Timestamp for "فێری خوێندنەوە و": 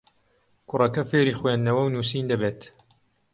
1.09-1.91